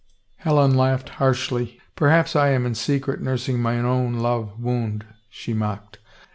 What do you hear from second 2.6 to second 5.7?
in secret nurs ing mine own love wound," she